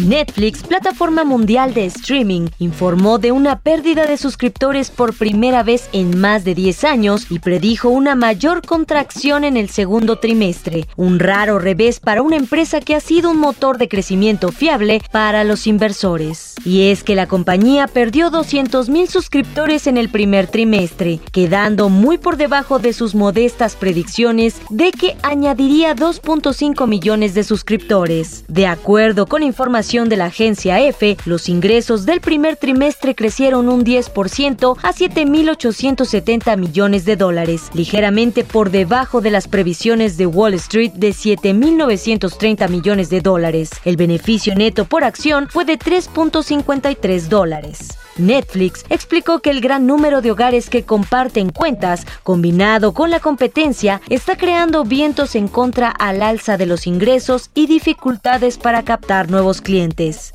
[0.00, 6.18] Netflix, plataforma mundial de streaming, informó de una pérdida de suscriptores por primera vez en
[6.18, 11.58] más de 10 años y predijo una mayor contracción en el segundo trimestre, un raro
[11.58, 16.54] revés para una empresa que ha sido un motor de crecimiento fiable para los inversores.
[16.64, 22.36] Y es que la compañía perdió 200.000 suscriptores en el primer trimestre, quedando muy por
[22.36, 28.44] debajo de sus modestas predicciones de que añadiría 2.5 millones de suscriptores.
[28.48, 33.84] De acuerdo con información de la agencia EFE, los ingresos del primer trimestre crecieron un
[33.84, 40.90] 10% a 7.870 millones de dólares, ligeramente por debajo de las previsiones de Wall Street
[40.94, 43.70] de 7.930 millones de dólares.
[43.84, 47.96] El beneficio neto por acción fue de 3.53 dólares.
[48.18, 54.00] Netflix explicó que el gran número de hogares que comparten cuentas, combinado con la competencia,
[54.08, 59.60] está creando vientos en contra al alza de los ingresos y dificultades para captar nuevos
[59.60, 59.75] clientes.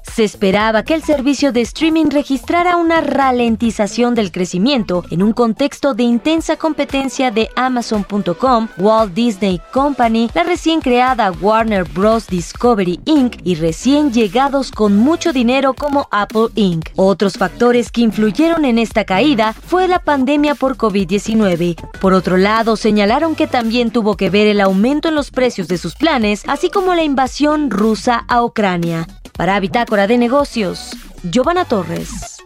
[0.03, 5.95] Se esperaba que el servicio de streaming registrara una ralentización del crecimiento en un contexto
[5.95, 12.27] de intensa competencia de Amazon.com, Walt Disney Company, la recién creada Warner Bros.
[12.27, 13.37] Discovery Inc.
[13.43, 16.89] y recién llegados con mucho dinero como Apple Inc.
[16.95, 21.77] Otros factores que influyeron en esta caída fue la pandemia por COVID-19.
[21.99, 25.79] Por otro lado, señalaron que también tuvo que ver el aumento en los precios de
[25.79, 29.07] sus planes, así como la invasión rusa a Ucrania.
[29.41, 30.91] Para Bitácora de Negocios,
[31.23, 32.37] Giovanna Torres.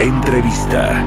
[0.00, 1.04] Entrevista.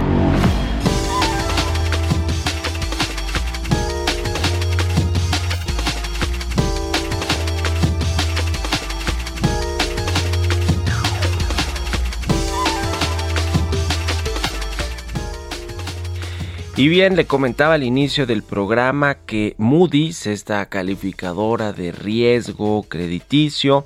[16.78, 23.86] Y bien, le comentaba al inicio del programa que Moody's, esta calificadora de riesgo crediticio,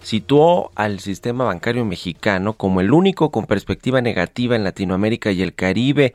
[0.00, 5.54] situó al sistema bancario mexicano como el único con perspectiva negativa en Latinoamérica y el
[5.54, 6.14] Caribe,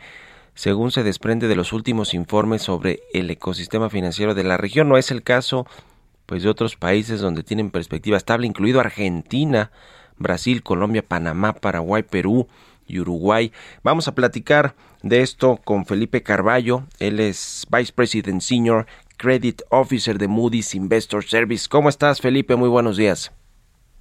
[0.56, 4.90] según se desprende de los últimos informes sobre el ecosistema financiero de la región.
[4.90, 5.68] No es el caso
[6.26, 9.70] pues de otros países donde tienen perspectiva estable, incluido Argentina,
[10.18, 12.48] Brasil, Colombia, Panamá, Paraguay, Perú
[12.88, 13.52] y Uruguay.
[13.84, 14.74] Vamos a platicar
[15.10, 16.84] de esto con Felipe Carballo.
[17.00, 18.86] Él es Vice President Senior
[19.18, 21.68] Credit Officer de Moody's Investor Service.
[21.70, 22.56] ¿Cómo estás, Felipe?
[22.56, 23.32] Muy buenos días.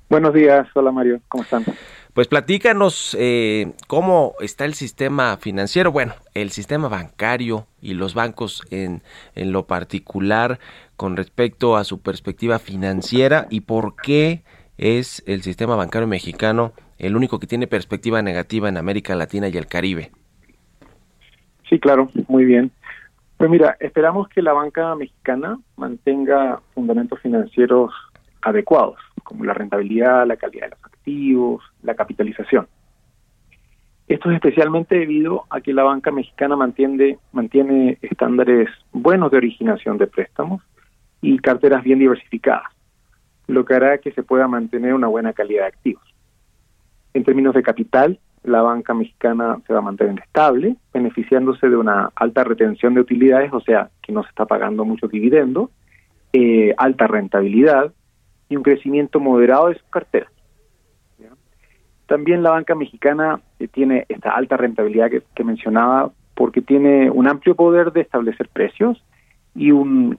[0.08, 0.68] Buenos días.
[0.74, 1.20] Hola, Mario.
[1.28, 1.64] ¿Cómo están?
[2.14, 8.62] Pues platícanos eh, cómo está el sistema financiero, bueno, el sistema bancario y los bancos
[8.70, 9.02] en,
[9.34, 10.58] en lo particular
[10.96, 14.44] con respecto a su perspectiva financiera y por qué
[14.78, 19.56] es el sistema bancario mexicano el único que tiene perspectiva negativa en América Latina y
[19.56, 20.12] el Caribe.
[21.68, 22.70] Sí, claro, muy bien.
[23.36, 27.92] Pues mira, esperamos que la banca mexicana mantenga fundamentos financieros
[28.40, 32.66] adecuados, como la rentabilidad, la calidad de los activos, la capitalización.
[34.08, 40.06] Esto es especialmente debido a que la banca mexicana mantiene, estándares buenos de originación de
[40.06, 40.62] préstamos
[41.20, 42.72] y carteras bien diversificadas,
[43.48, 46.04] lo que hará que se pueda mantener una buena calidad de activos.
[47.14, 52.10] En términos de capital, la banca mexicana se va a mantener estable, beneficiándose de una
[52.14, 55.70] alta retención de utilidades, o sea, que no se está pagando mucho dividendo,
[56.32, 57.92] eh, alta rentabilidad
[58.48, 60.30] y un crecimiento moderado de sus carteras.
[62.06, 67.56] También la banca mexicana eh, tiene esta alta rentabilidad que, mencionaba porque tiene un amplio
[67.56, 69.02] poder de establecer precios
[69.56, 70.18] y un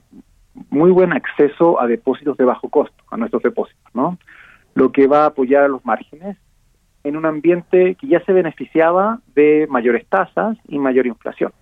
[0.68, 4.18] muy buen acceso a depósitos de bajo costo, a nuestros depósitos, ¿no?
[4.74, 6.36] Lo que va a apoyar a los márgenes
[7.04, 11.52] en un ambiente que ya se beneficiaba de mayores tasas y mayor inflación.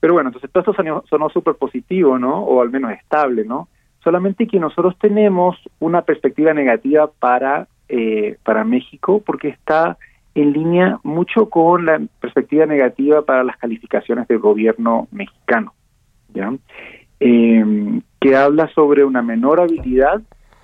[0.00, 2.40] Pero bueno, entonces todo esto sonó, súper positivo, ¿no?
[2.40, 3.68] O al menos estable, ¿no?
[4.02, 9.98] Solamente que nosotros tenemos una perspectiva negativa para, eh, para México porque está
[10.34, 15.74] en línea mucho con la perspectiva negativa para las calificaciones del gobierno mexicano,
[16.32, 16.52] ¿ya?
[17.18, 20.22] Eh, que habla sobre una menor habilidad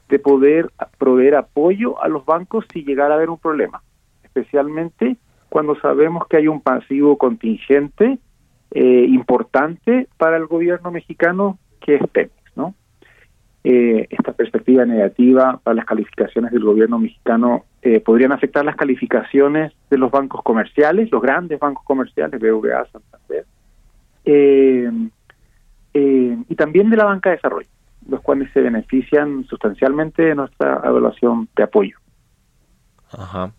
[0.09, 3.83] de poder proveer apoyo a los bancos si llegara a haber un problema,
[4.23, 5.17] especialmente
[5.49, 8.19] cuando sabemos que hay un pasivo contingente
[8.73, 12.75] eh, importante para el gobierno mexicano que es Pemex, ¿no?
[13.63, 19.73] Eh, esta perspectiva negativa para las calificaciones del gobierno mexicano eh, podrían afectar las calificaciones
[19.91, 23.47] de los bancos comerciales, los grandes bancos comerciales, BVA, Santander,
[25.95, 27.69] y también de la banca de desarrollo
[28.09, 31.97] los cuales se benefician sustancialmente de nuestra evaluación de apoyo.
[33.11, 33.53] Ajá.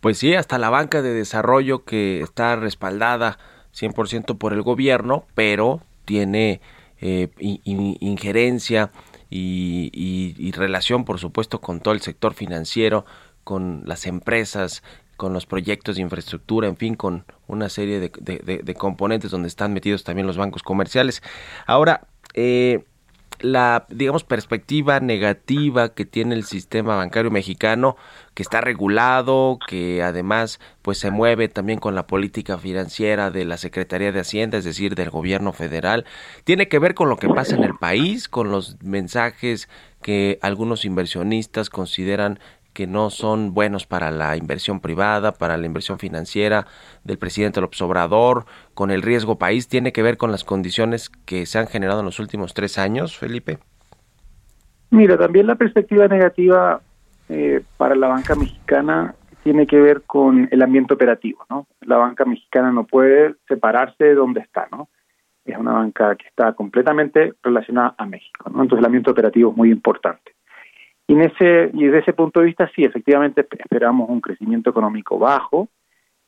[0.00, 3.38] Pues sí, hasta la banca de desarrollo que está respaldada
[3.74, 6.60] 100% por el gobierno, pero tiene
[7.00, 8.90] eh, injerencia
[9.30, 13.04] y, relación, por supuesto, con todo el sector financiero,
[13.42, 14.82] con las empresas,
[15.16, 18.10] con los proyectos de infraestructura, en fin, con una serie de,
[18.62, 21.22] de componentes donde están metidos también los bancos comerciales.
[21.66, 22.02] Ahora,
[22.34, 22.84] eh,
[23.40, 27.96] la, digamos, perspectiva negativa que tiene el sistema bancario mexicano,
[28.34, 33.56] que está regulado, que además pues se mueve también con la política financiera de la
[33.56, 36.04] Secretaría de Hacienda, es decir, del gobierno federal,
[36.44, 39.68] tiene que ver con lo que pasa en el país, con los mensajes
[40.02, 42.38] que algunos inversionistas consideran
[42.74, 46.66] que no son buenos para la inversión privada, para la inversión financiera
[47.04, 48.44] del presidente López Obrador,
[48.74, 52.06] con el riesgo país, tiene que ver con las condiciones que se han generado en
[52.06, 53.58] los últimos tres años, Felipe?
[54.90, 56.80] Mira, también la perspectiva negativa
[57.28, 61.66] eh, para la banca mexicana tiene que ver con el ambiente operativo, ¿no?
[61.82, 64.88] La banca mexicana no puede separarse de donde está, ¿no?
[65.44, 68.62] Es una banca que está completamente relacionada a México, ¿no?
[68.62, 70.33] Entonces el ambiente operativo es muy importante.
[71.06, 75.18] Y, en ese, y desde ese punto de vista, sí, efectivamente esperamos un crecimiento económico
[75.18, 75.68] bajo,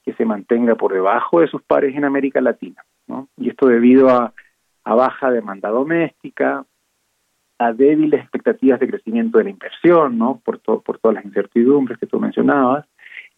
[0.04, 2.84] que se mantenga por debajo de sus pares en América Latina.
[3.08, 3.28] ¿no?
[3.36, 4.32] Y esto debido a,
[4.84, 6.64] baja demanda doméstica,
[7.58, 10.40] a débiles expectativas de crecimiento de la inversión, ¿no?
[10.44, 12.86] por, por todas las incertidumbres que tú mencionabas,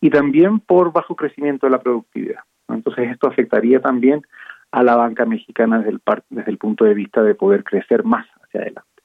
[0.01, 2.41] y también por bajo crecimiento de la productividad.
[2.68, 4.22] Entonces esto afectaría también
[4.70, 8.26] a la banca mexicana desde el, desde el punto de vista de poder crecer más
[8.43, 8.97] hacia adelante.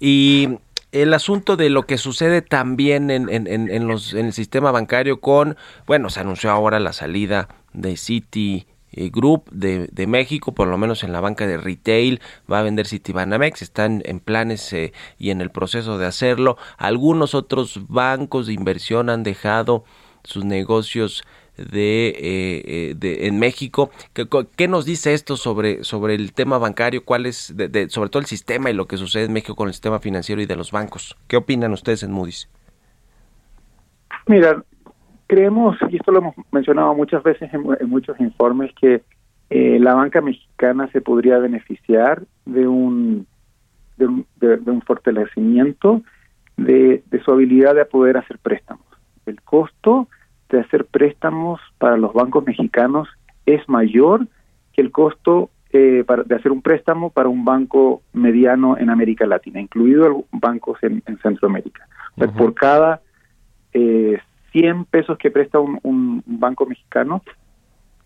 [0.00, 0.58] Y
[0.92, 5.20] el asunto de lo que sucede también en, en, en, los, en el sistema bancario
[5.20, 10.66] con, bueno, se anunció ahora la salida de Citi eh, Group de, de, México, por
[10.66, 12.20] lo menos en la banca de retail,
[12.50, 16.56] va a vender Citibanamex, están en planes eh, y en el proceso de hacerlo.
[16.76, 19.84] Algunos otros bancos de inversión han dejado
[20.24, 21.22] sus negocios
[21.70, 23.90] de, eh, de en México.
[24.12, 27.04] ¿Qué, ¿Qué, nos dice esto sobre, sobre el tema bancario?
[27.04, 29.74] ¿Cuál es, de, sobre todo el sistema y lo que sucede en México con el
[29.74, 31.16] sistema financiero y de los bancos?
[31.28, 32.48] ¿Qué opinan ustedes en Moody's?
[34.26, 34.62] Mira,
[35.26, 39.02] creemos, y esto lo hemos mencionado muchas veces en, muchos informes, que
[39.50, 43.26] eh, la banca mexicana se podría beneficiar de un,
[43.96, 46.02] de un, de, un fortalecimiento
[46.56, 48.84] de, de, su habilidad de poder hacer préstamos.
[49.26, 50.08] El costo
[50.56, 53.08] de hacer préstamos para los bancos mexicanos
[53.46, 54.26] es mayor
[54.72, 59.26] que el costo eh, para, de hacer un préstamo para un banco mediano en América
[59.26, 61.86] Latina, incluidos bancos en, en Centroamérica.
[62.36, 63.00] por cada
[63.72, 64.18] eh,
[64.52, 67.22] 100 pesos que presta un, banco mexicano,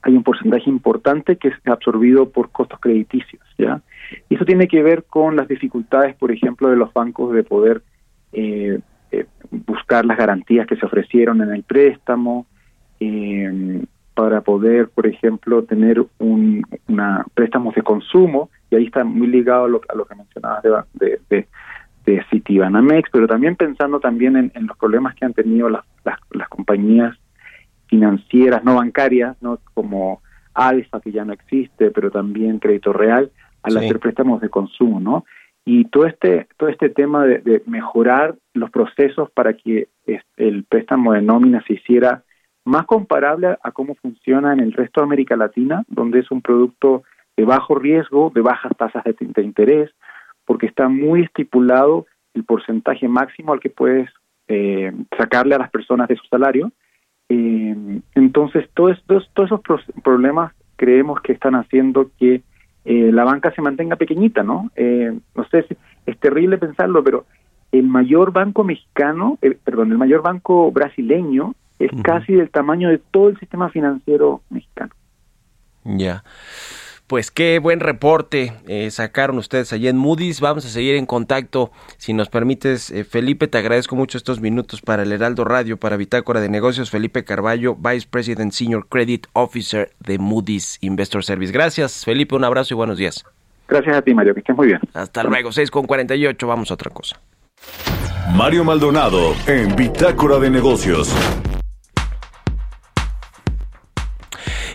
[0.03, 3.81] hay un porcentaje importante que es absorbido por costos crediticios, ¿ya?
[4.29, 7.83] Y eso tiene que ver con las dificultades, por ejemplo, de los bancos de poder
[8.33, 8.81] eh,
[9.21, 12.47] eh, buscar las garantías que se ofrecieron en el préstamo,
[13.01, 13.85] eh,
[14.15, 19.65] para poder, por ejemplo, tener un una préstamos de consumo, y ahí está muy ligado
[19.65, 20.63] a lo, a lo que mencionabas
[20.95, 21.49] de, de,
[22.07, 27.17] de Citibanamex, pero también pensando también en, los problemas que han tenido las, las, compañías
[27.87, 30.23] financieras no bancarias, no como
[30.55, 33.31] Alfa que ya no existe, pero también Crédito Real
[33.63, 35.25] al hacer préstamos de consumo, ¿no?
[35.65, 39.89] Y todo este todo este tema de, mejorar los procesos para que
[40.37, 42.23] el préstamo de nómina se hiciera
[42.65, 47.03] más comparable a cómo funciona en el resto de América Latina, donde es un producto
[47.37, 49.91] de bajo riesgo, de bajas tasas de, de interés,
[50.45, 54.11] porque está muy estipulado el porcentaje máximo al que puedes
[54.49, 56.73] eh, sacarle a las personas de su salario.
[57.29, 59.61] Eh, entonces, todos, todos, todos esos
[60.03, 62.43] problemas creemos que están haciendo que
[62.85, 64.71] eh, la banca se mantenga pequeñita, ¿no?
[64.77, 65.77] no sé, si,
[66.07, 67.27] es terrible pensarlo, pero
[67.73, 73.29] el mayor banco mexicano, perdón, el mayor banco brasileño es casi del tamaño de todo
[73.29, 74.93] el sistema financiero mexicano.
[75.85, 76.23] Ya.
[77.07, 80.41] Pues qué buen reporte eh, sacaron ustedes allí en Moody's.
[80.41, 81.71] Vamos a seguir en contacto.
[81.99, 85.99] Si nos permites, eh, Felipe, te agradezco mucho estos minutos para el Heraldo Radio, para
[85.99, 86.91] Bitácora de Negocios.
[86.91, 91.53] Felipe Carballo, Vice President Senior Credit Officer de Moody's Investor Service.
[91.53, 92.37] Gracias, Felipe.
[92.37, 93.23] Un abrazo y buenos días.
[93.69, 94.33] Gracias a ti, Mario.
[94.33, 94.81] Que estés muy bien.
[94.95, 95.53] Hasta luego.
[95.53, 96.47] 6 con 48.
[96.47, 97.21] Vamos a otra cosa.
[98.35, 101.15] Mario Maldonado en Bitácora de Negocios.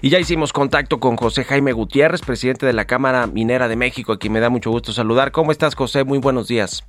[0.02, 4.14] Y ya hicimos contacto con José Jaime Gutiérrez, presidente de la Cámara Minera de México,
[4.14, 5.34] a quien me da mucho gusto saludar.
[5.34, 6.06] ¿Cómo estás, José?
[6.06, 6.88] Muy buenos días.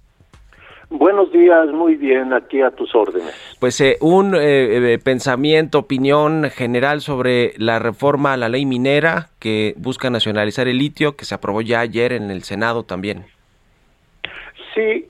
[0.91, 3.33] Buenos días, muy bien, aquí a tus órdenes.
[3.59, 9.29] Pues eh, un eh, eh, pensamiento, opinión general sobre la reforma a la ley minera
[9.41, 13.25] que busca nacionalizar el litio, que se aprobó ya ayer en el Senado también.
[14.75, 15.07] Sí,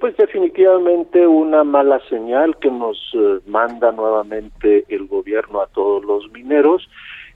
[0.00, 2.98] pues definitivamente una mala señal que nos
[3.46, 6.88] manda nuevamente el gobierno a todos los mineros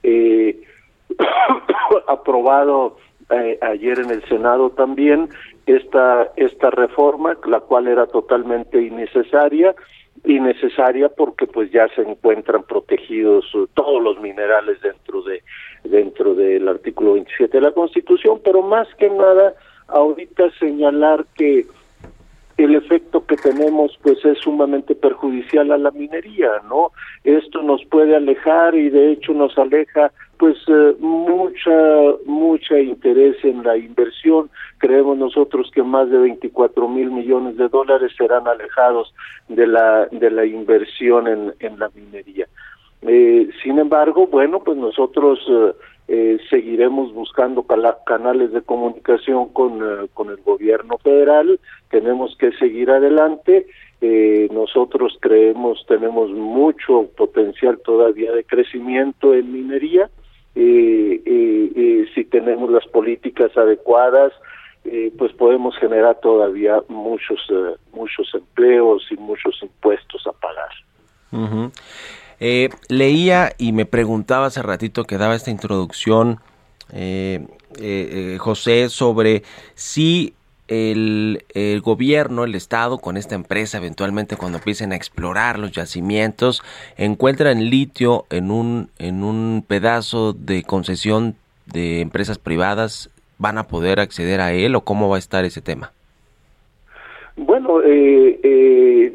[0.03, 0.61] eh,
[2.07, 2.97] aprobado
[3.29, 5.29] eh, ayer en el Senado también
[5.65, 9.73] esta esta reforma, la cual era totalmente innecesaria
[10.25, 15.43] innecesaria porque pues ya se encuentran protegidos todos los minerales dentro de
[15.83, 19.53] dentro del artículo 27 de la Constitución, pero más que nada
[19.87, 21.65] ahorita señalar que
[22.57, 26.91] el efecto que tenemos pues es sumamente perjudicial a la minería, ¿no?
[27.23, 31.71] Esto nos puede alejar y de hecho nos aleja pues eh, mucha
[32.25, 34.49] mucha interés en la inversión.
[34.77, 39.13] Creemos nosotros que más de 24 mil millones de dólares serán alejados
[39.47, 42.47] de la de la inversión en, en la minería.
[43.05, 45.73] Eh, sin embargo, bueno, pues nosotros eh,
[46.15, 47.65] eh, seguiremos buscando
[48.05, 51.59] canales de comunicación con, eh, con el gobierno federal,
[51.89, 53.65] tenemos que seguir adelante,
[53.99, 60.11] eh, nosotros creemos tenemos mucho potencial todavía de crecimiento en minería,
[60.53, 64.33] si tenemos las políticas adecuadas,
[65.17, 67.41] pues podemos generar todavía muchos,
[67.91, 70.69] muchos empleos y muchos impuestos a pagar.
[72.45, 76.39] Eh, leía y me preguntaba hace ratito que daba esta introducción,
[76.91, 77.47] eh,
[77.79, 79.43] eh, José, sobre
[79.75, 80.33] si
[80.67, 81.41] el,
[81.81, 86.61] gobierno, el Estado, con esta empresa, eventualmente cuando empiecen a explorar los yacimientos,
[86.97, 91.35] encuentran litio en un, en un pedazo de concesión
[91.67, 95.61] de empresas privadas, ¿van a poder acceder a él o cómo va a estar ese
[95.61, 95.93] tema?
[97.37, 97.79] Bueno,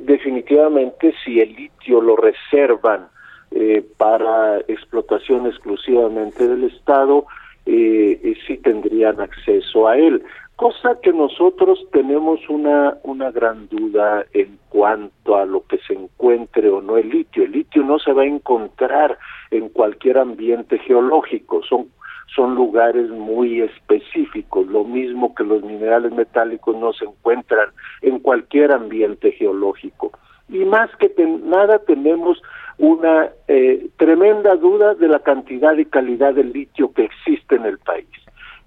[0.07, 3.18] definitivamente si el litio lo reservan
[3.51, 7.27] eh, para explotación exclusivamente del Estado,
[7.67, 10.23] eh, sí tendrían acceso a él.
[10.57, 16.69] cosa que nosotros tenemos una, una gran duda en cuanto a lo que se encuentre
[16.69, 17.45] o no el litio.
[17.45, 19.19] El litio no se va a encontrar
[19.51, 21.89] en cualquier ambiente geológico, son,
[22.35, 27.69] son lugares muy específicos, lo mismo que los minerales metálicos no se encuentran
[28.03, 30.13] en cualquier ambiente geológico.
[30.49, 31.13] Y más que
[31.45, 32.43] nada tenemos
[32.79, 37.79] una eh, tremenda duda de la cantidad y calidad del litio que existe en el
[37.79, 38.09] país.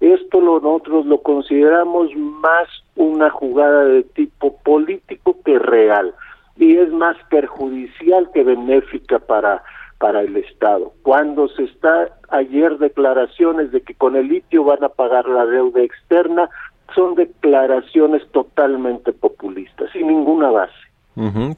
[0.00, 6.14] Esto lo, nosotros lo consideramos más una jugada de tipo político que real
[6.56, 9.62] y es más perjudicial que benéfica para
[10.02, 10.92] para el Estado.
[11.02, 15.80] Cuando se está ayer declaraciones de que con el litio van a pagar la deuda
[15.80, 16.50] externa,
[16.92, 20.74] son declaraciones totalmente populistas, sin ninguna base.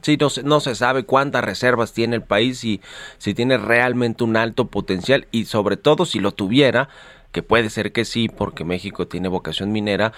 [0.01, 2.81] Sí, no se, no se sabe cuántas reservas tiene el país y
[3.17, 6.89] si tiene realmente un alto potencial y sobre todo si lo tuviera,
[7.31, 10.11] que puede ser que sí, porque México tiene vocación minera,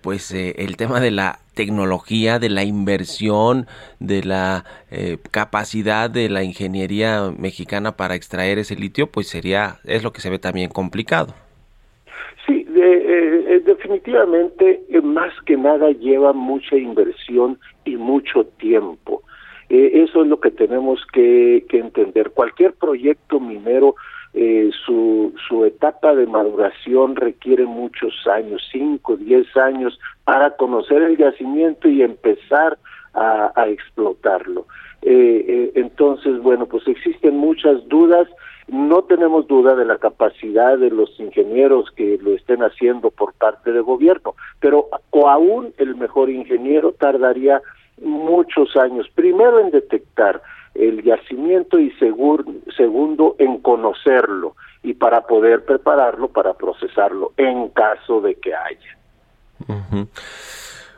[0.00, 3.66] pues eh, el tema de la tecnología, de la inversión,
[4.00, 10.02] de la eh, capacidad de la ingeniería mexicana para extraer ese litio, pues sería, es
[10.02, 11.34] lo que se ve también complicado.
[12.82, 19.22] Sí, eh, definitivamente, más que nada lleva mucha inversión y mucho tiempo.
[19.68, 22.30] eso es lo que tenemos que, que entender.
[22.30, 23.94] Cualquier proyecto minero
[24.34, 31.18] eh, su, su etapa de maduración requiere muchos años, 5, 10 años, para conocer el
[31.18, 32.78] yacimiento y empezar
[33.14, 34.66] a, explotarlo.
[35.02, 38.26] Eh, eh, entonces, bueno, pues existen muchas dudas.
[38.68, 43.72] No tenemos duda de la capacidad de los ingenieros que lo estén haciendo por parte
[43.72, 44.88] del gobierno, pero
[45.26, 47.60] aún el mejor ingeniero tardaría
[48.00, 50.42] muchos años, primero en detectar
[50.74, 58.34] el yacimiento y segundo en conocerlo y para poder prepararlo para procesarlo en caso de
[58.36, 58.98] que haya.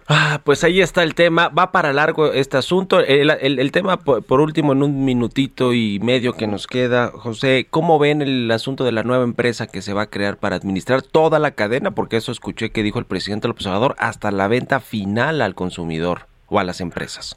[0.07, 1.49] Ah, pues ahí está el tema.
[1.49, 3.01] Va para largo este asunto.
[3.01, 8.21] El, tema, por, último, en un minutito y medio que nos queda, José, ¿cómo ven
[8.21, 11.53] el asunto de la nueva empresa que se va a crear para administrar toda la
[11.53, 11.93] cadena?
[11.93, 16.27] Porque eso escuché que dijo el presidente López Obrador, hasta la venta final al consumidor
[16.49, 17.37] o a las empresas.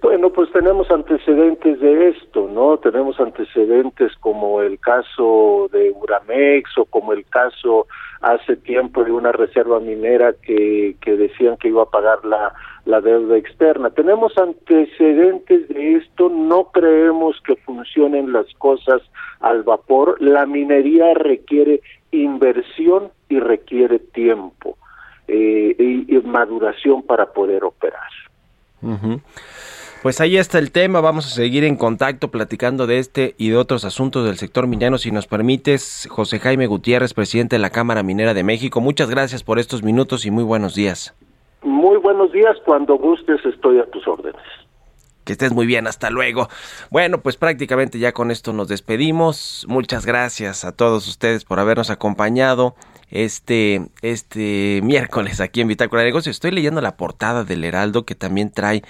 [0.00, 2.78] Bueno, pues tenemos antecedentes de esto, ¿no?
[2.78, 7.86] Tenemos antecedentes como el caso de Uramex o como el caso
[8.20, 12.54] hace tiempo de una reserva minera que, que decían que iba a pagar la,
[12.86, 13.90] la deuda externa.
[13.90, 19.02] Tenemos antecedentes de esto, no creemos que funcionen las cosas
[19.40, 20.20] al vapor.
[20.20, 21.80] La minería requiere
[22.10, 24.76] inversión y requiere tiempo
[25.28, 28.10] eh, y, maduración para poder operar.
[30.04, 33.56] Pues ahí está el tema, vamos a seguir en contacto platicando de este y de
[33.56, 34.98] otros asuntos del sector minero.
[34.98, 39.42] Si nos permites, José Jaime Gutiérrez, presidente de la Cámara Minera de México, muchas gracias
[39.42, 41.14] por estos minutos y muy buenos días.
[41.62, 44.42] Muy buenos días, cuando gustes estoy a tus órdenes.
[45.24, 46.48] Que estés muy bien, hasta luego.
[46.90, 49.64] Bueno, pues prácticamente ya con esto nos despedimos.
[49.70, 52.74] Muchas gracias a todos ustedes por habernos acompañado
[53.10, 56.36] este, este miércoles aquí en Bitácora de Negocios.
[56.36, 58.82] Estoy leyendo la portada del Heraldo que también trae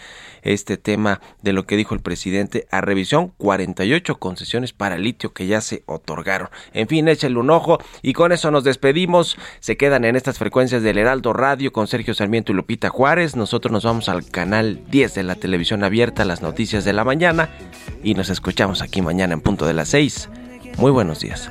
[0.43, 5.47] este tema de lo que dijo el presidente a revisión 48 concesiones para litio que
[5.47, 6.49] ya se otorgaron.
[6.73, 9.37] En fin, échale un ojo y con eso nos despedimos.
[9.61, 13.37] Se quedan en estas frecuencias del Heraldo Radio con Sergio Sarmiento y Lupita Juárez.
[13.37, 17.51] Nosotros nos vamos al canal 10 de la televisión abierta, las noticias de la mañana
[18.03, 20.29] y nos escuchamos aquí mañana en punto de las 6.
[20.79, 21.51] Muy buenos días.